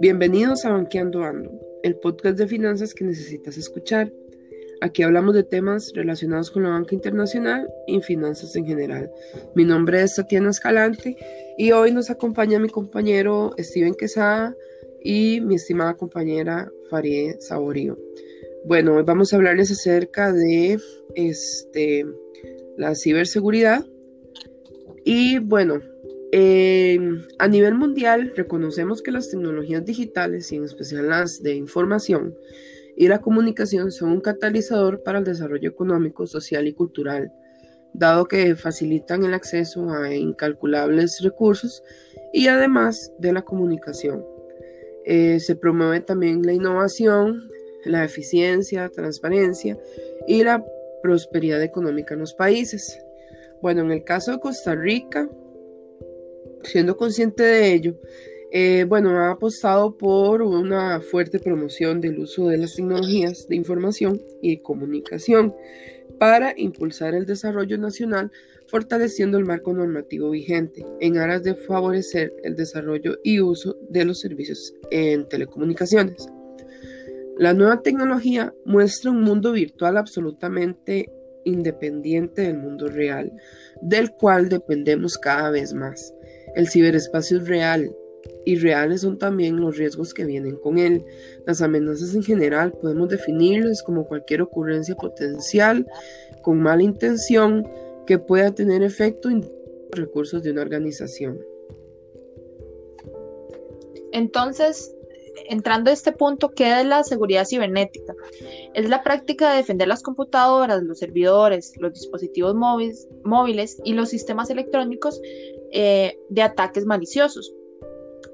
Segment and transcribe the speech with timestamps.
[0.00, 1.50] Bienvenidos a Banqueando Ando,
[1.82, 4.12] el podcast de finanzas que necesitas escuchar.
[4.80, 9.10] Aquí hablamos de temas relacionados con la banca internacional y finanzas en general.
[9.54, 11.16] Mi nombre es Tatiana Escalante
[11.56, 14.54] y hoy nos acompaña mi compañero Steven Quesada
[15.02, 17.98] y mi estimada compañera Farid Saborío.
[18.64, 20.78] Bueno, hoy vamos a hablarles acerca de
[21.14, 22.06] este,
[22.76, 23.84] la ciberseguridad.
[25.04, 25.80] Y bueno,
[26.32, 32.34] a nivel mundial reconocemos que las tecnologías digitales y en especial las de información
[32.98, 37.32] y la comunicación son un catalizador para el desarrollo económico, social y cultural,
[37.92, 41.84] dado que facilitan el acceso a incalculables recursos
[42.32, 44.24] y además de la comunicación.
[45.04, 47.48] Eh, se promueve también la innovación,
[47.84, 49.78] la eficiencia, transparencia
[50.26, 50.64] y la
[51.00, 53.00] prosperidad económica en los países.
[53.62, 55.28] Bueno, en el caso de Costa Rica,
[56.62, 57.96] siendo consciente de ello,
[58.50, 64.22] eh, bueno, ha apostado por una fuerte promoción del uso de las tecnologías de información
[64.40, 65.54] y comunicación
[66.18, 68.30] para impulsar el desarrollo nacional,
[68.66, 74.20] fortaleciendo el marco normativo vigente en aras de favorecer el desarrollo y uso de los
[74.20, 76.28] servicios en telecomunicaciones.
[77.38, 81.10] La nueva tecnología muestra un mundo virtual absolutamente
[81.44, 83.32] independiente del mundo real,
[83.80, 86.12] del cual dependemos cada vez más.
[86.54, 87.94] El ciberespacio es real
[88.44, 91.04] y reales son también los riesgos que vienen con él.
[91.46, 95.86] Las amenazas en general podemos definirlas como cualquier ocurrencia potencial
[96.42, 97.68] con mala intención
[98.06, 99.50] que pueda tener efecto en los
[99.92, 101.38] recursos de una organización.
[104.12, 104.94] Entonces,
[105.48, 108.14] entrando a este punto, ¿qué es la seguridad cibernética?
[108.74, 114.08] Es la práctica de defender las computadoras, los servidores, los dispositivos móviles, móviles y los
[114.08, 115.20] sistemas electrónicos
[115.72, 117.52] eh, de ataques maliciosos.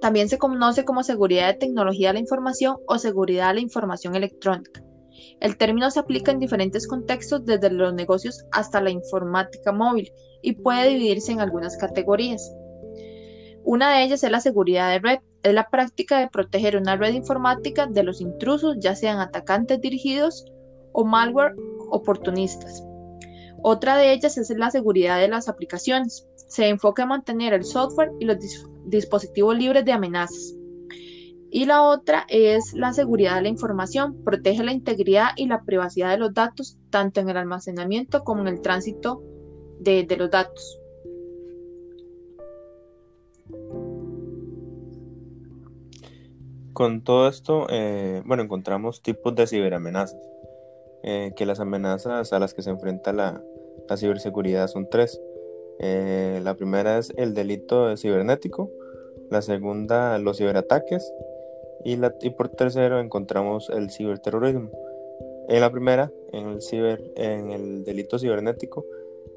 [0.00, 4.14] También se conoce como seguridad de tecnología de la información o seguridad de la información
[4.14, 4.82] electrónica.
[5.40, 10.52] El término se aplica en diferentes contextos, desde los negocios hasta la informática móvil, y
[10.52, 12.52] puede dividirse en algunas categorías.
[13.64, 17.14] Una de ellas es la seguridad de red, es la práctica de proteger una red
[17.14, 20.44] informática de los intrusos, ya sean atacantes dirigidos
[20.92, 21.54] o malware
[21.90, 22.84] oportunistas.
[23.62, 26.28] Otra de ellas es la seguridad de las aplicaciones.
[26.46, 28.36] Se enfoca en mantener el software y los
[28.84, 30.54] dispositivos libres de amenazas.
[31.50, 34.22] Y la otra es la seguridad de la información.
[34.24, 38.48] Protege la integridad y la privacidad de los datos, tanto en el almacenamiento como en
[38.48, 39.22] el tránsito
[39.80, 40.80] de, los datos.
[46.72, 50.18] Con todo esto, eh, bueno, encontramos tipos de ciberamenazas,
[51.02, 53.42] eh, que las amenazas a las que se enfrenta la,
[53.96, 55.20] ciberseguridad son tres.
[55.78, 58.70] Eh, la primera es el delito cibernético,
[59.30, 61.12] la segunda los ciberataques
[61.84, 64.70] y, la, y por tercero encontramos el ciberterrorismo.
[65.48, 68.84] En la primera, en el, ciber, en el delito cibernético,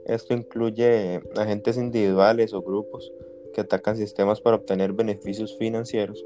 [0.05, 3.11] esto incluye agentes individuales o grupos
[3.53, 6.25] que atacan sistemas para obtener beneficios financieros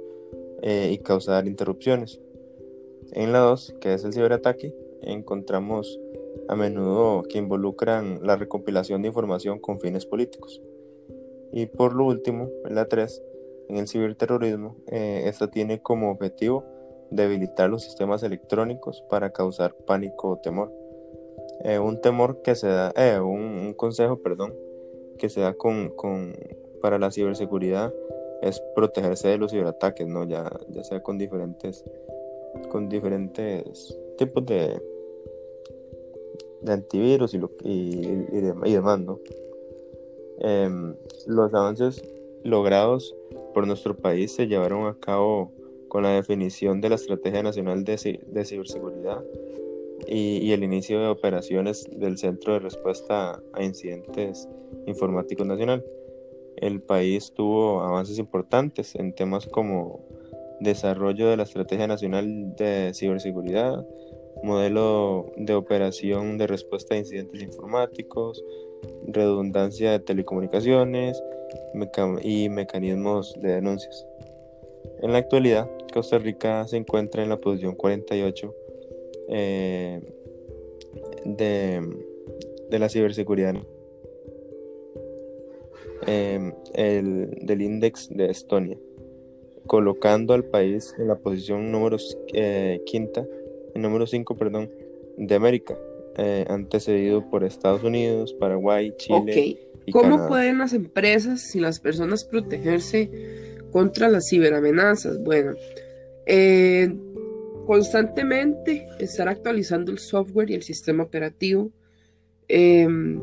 [0.62, 2.22] eh, y causar interrupciones.
[3.12, 6.00] En la 2, que es el ciberataque, encontramos
[6.48, 10.62] a menudo que involucran la recopilación de información con fines políticos.
[11.52, 13.22] Y por último, la 3,
[13.70, 16.66] en el ciberterrorismo, eh, esta tiene como objetivo
[17.12, 20.72] debilitar los sistemas electrónicos para causar pánico o temor.
[21.64, 22.92] Eh, un temor que se da,
[23.24, 24.54] un, consejo, perdón,
[25.18, 26.34] que se da con, con,
[26.82, 27.94] para la ciberseguridad
[28.42, 30.26] es protegerse de los ciberataques, ¿no?
[30.26, 31.86] Ya, ya sea con diferentes,
[32.70, 34.82] con diferentes tipos de,
[36.64, 39.20] de antivirus y, lo, y, demás, ¿no?
[40.40, 40.96] Em,
[41.28, 42.04] los avances
[42.44, 43.16] logrados
[43.54, 45.52] por nuestro país se llevaron a cabo
[45.88, 49.24] con la definición de la Estrategia Nacional de, de Ciberseguridad
[50.08, 54.50] y, y, el inicio de operaciones del Centro de Respuesta a Incidentes
[54.86, 55.84] Informáticos Nacional
[56.58, 60.02] el país tuvo avances importantes en temas como
[60.60, 63.86] desarrollo de la Estrategia Nacional de Ciberseguridad,
[64.44, 68.44] modelo de operación de respuesta a incidentes informáticos,
[69.08, 71.22] redundancia de telecomunicaciones
[72.22, 74.06] y mecanismos de denuncias.
[75.02, 78.56] En la actualidad, Costa Rica se encuentra en la posición 48
[79.30, 80.02] eh,
[81.26, 81.82] de,
[82.70, 83.56] de la ciberseguridad
[86.08, 88.78] Em, el, del índice de Estonia,
[89.68, 91.98] colocando al país en la posición número
[92.34, 93.26] eh, quinta,
[93.76, 94.70] número 5, perdón,
[95.18, 95.78] de América,
[96.18, 99.60] eh, antecedido por Estados Unidos, Paraguay, Chile,
[99.92, 103.10] ¿Cómo pueden las empresas y las personas protegerse
[103.72, 105.22] contra las ciberamenazas?
[105.22, 105.54] Bueno,
[106.26, 106.94] eh,
[107.66, 111.72] constantemente estar actualizando el software y el sistema operativo,
[112.48, 113.20] em,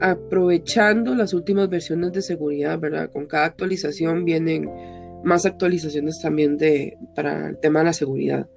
[0.00, 3.10] aprovechando las últimas versiones de seguridad, ¿verdad?
[3.10, 4.68] Con cada actualización vienen
[5.24, 8.48] más actualizaciones también de, para el tema de la seguridad.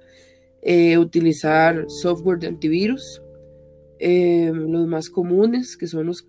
[0.62, 3.22] Eh, utilizar software de antivirus,
[3.98, 6.26] em, los más comunes que son los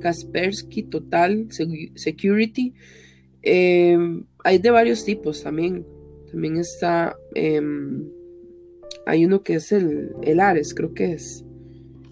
[0.00, 1.48] Kaspersky Total
[1.94, 2.74] Security.
[3.42, 5.86] Em, hay de varios tipos también.
[6.30, 8.06] También está, em,
[9.06, 11.44] hay uno que es el, el, Ares, creo que es.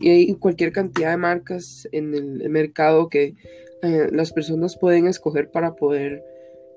[0.01, 3.35] Y hay cualquier cantidad de marcas en el, mercado que
[3.83, 6.23] eh, las personas pueden escoger para poder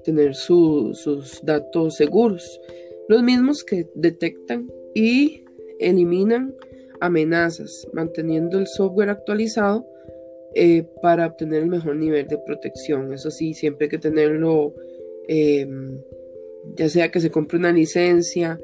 [0.04, 2.60] tener sus datos seguros.
[3.08, 5.46] Los mismos que detectan y
[5.80, 6.54] eliminan
[7.00, 9.86] amenazas, manteniendo el software actualizado
[10.56, 13.14] eh, para obtener el mejor nivel de protección.
[13.14, 14.74] Eso sí, siempre hay que tenerlo,
[15.28, 16.00] em,
[16.76, 18.60] ya sea que se compre una licencia,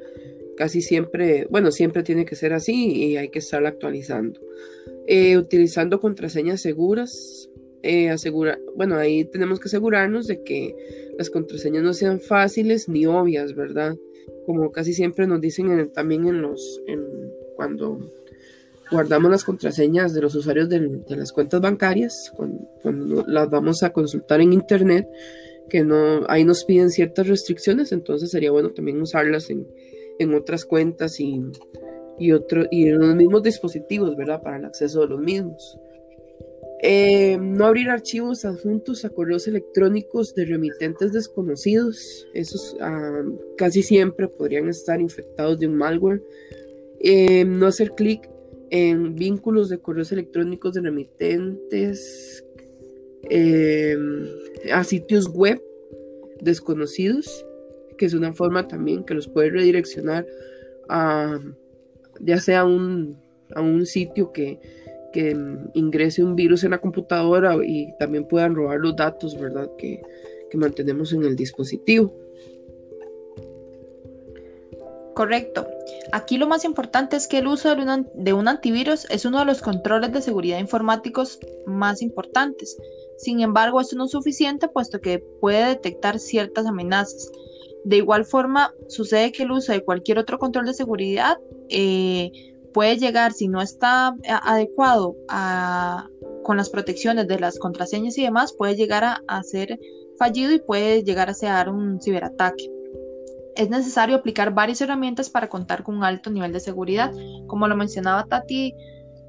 [0.57, 4.39] casi siempre, bueno, siempre tiene que ser así y hay que estarla actualizando.
[5.07, 7.50] Eh, utilizando contraseñas seguras,
[7.83, 8.15] eh,
[8.75, 10.75] bueno, ahí tenemos que asegurarnos de que
[11.18, 13.95] las contraseñas no sean fáciles ni obvias, ¿verdad?
[14.45, 17.03] Como casi siempre nos dicen también en los, en,
[17.56, 18.00] cuando
[18.89, 24.39] guardamos las contraseñas de los usuarios de, las cuentas bancarias cuando, las vamos a consultar
[24.41, 25.07] en internet
[25.69, 29.65] que no ahí nos piden ciertas restricciones entonces sería bueno también usarlas en,
[30.36, 31.41] otras cuentas y,
[32.19, 32.31] y,
[32.71, 35.79] y en los mismos dispositivos verdad para el acceso de los mismos
[36.85, 42.27] eh, no abrir archivos adjuntos a correos electrónicos de remitentes desconocidos.
[42.33, 43.24] Esos ah,
[43.56, 46.21] casi siempre podrían estar infectados de un malware.
[47.00, 48.30] Eh, no hacer clic
[48.69, 52.44] en vínculos de correos electrónicos de remitentes
[53.29, 53.97] eh,
[54.74, 55.63] a sitios web
[56.41, 57.45] desconocidos,
[57.97, 60.27] que es una forma también que los puede redireccionar
[60.89, 61.39] a
[62.19, 63.18] ya sea un,
[63.56, 64.59] a un sitio que,
[65.13, 65.38] que
[65.74, 69.69] ingrese un virus en la computadora y también puedan robar los datos, ¿verdad?
[69.77, 70.01] Que,
[70.50, 72.13] que mantenemos en el dispositivo.
[75.13, 75.68] Correcto.
[76.12, 79.62] Aquí lo más importante es que el uso de un, antivirus es uno de los
[79.62, 82.77] controles de seguridad informáticos más importantes.
[83.18, 87.31] Sin embargo, esto no es suficiente puesto que puede detectar ciertas amenazas.
[87.86, 91.38] De igual forma, sucede que el uso de cualquier otro control de seguridad
[91.69, 92.31] eh,
[92.74, 95.16] puede llegar, si no está adecuado
[96.44, 99.80] con las protecciones de las contraseñas y demás, puede llegar a, a ser
[100.18, 102.70] fallido y puede llegar a ser un ciberataque
[103.56, 107.12] es necesario aplicar varias herramientas para contar con un alto nivel de seguridad.
[107.48, 108.74] Como lo mencionaba Tati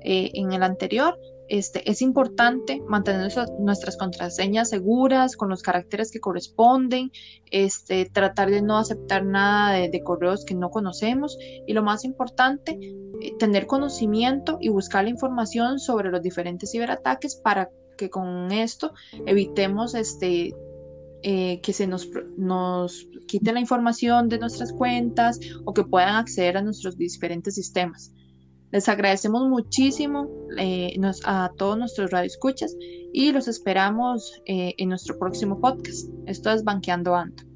[0.01, 1.19] eh, en el anterior,
[1.49, 7.11] este, es importante mantener nuestras contraseñas seguras con los caracteres que corresponden,
[7.51, 11.37] este, tratar de no aceptar nada de, correos que no conocemos
[11.67, 12.95] y lo más importante, eh,
[13.39, 18.93] tener conocimiento y buscar la información sobre los diferentes ciberataques para que con esto
[19.27, 20.55] evitemos este,
[21.23, 26.57] eh, que se nos, nos quiten la información de nuestras cuentas o que puedan acceder
[26.57, 28.13] a nuestros diferentes sistemas.
[28.73, 30.29] Les agradecemos muchísimo
[30.59, 32.77] eh, a todos nuestros radioescuchas
[33.13, 36.09] y los esperamos eh, en nuestro próximo podcast.
[36.27, 37.54] Esto es Banqueando Ando.